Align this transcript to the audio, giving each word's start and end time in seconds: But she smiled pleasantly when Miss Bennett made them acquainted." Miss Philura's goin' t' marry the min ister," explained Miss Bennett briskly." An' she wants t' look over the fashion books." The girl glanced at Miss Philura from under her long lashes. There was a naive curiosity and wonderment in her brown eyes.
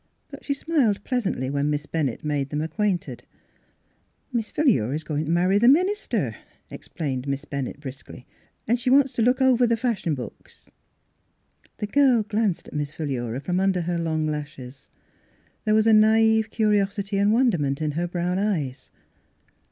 But 0.29 0.43
she 0.43 0.55
smiled 0.55 1.03
pleasantly 1.03 1.51
when 1.51 1.69
Miss 1.69 1.85
Bennett 1.85 2.23
made 2.23 2.49
them 2.49 2.61
acquainted." 2.63 3.23
Miss 4.33 4.49
Philura's 4.49 5.03
goin' 5.03 5.25
t' 5.27 5.31
marry 5.31 5.59
the 5.59 5.67
min 5.67 5.87
ister," 5.89 6.37
explained 6.71 7.27
Miss 7.27 7.45
Bennett 7.45 7.79
briskly." 7.79 8.25
An' 8.67 8.77
she 8.77 8.89
wants 8.89 9.13
t' 9.13 9.21
look 9.21 9.39
over 9.43 9.67
the 9.67 9.77
fashion 9.77 10.15
books." 10.15 10.67
The 11.77 11.85
girl 11.85 12.23
glanced 12.23 12.67
at 12.67 12.73
Miss 12.73 12.91
Philura 12.91 13.39
from 13.39 13.59
under 13.59 13.81
her 13.81 13.99
long 13.99 14.25
lashes. 14.25 14.89
There 15.65 15.75
was 15.75 15.85
a 15.85 15.93
naive 15.93 16.49
curiosity 16.49 17.19
and 17.19 17.31
wonderment 17.31 17.79
in 17.79 17.91
her 17.91 18.07
brown 18.07 18.39
eyes. 18.39 18.89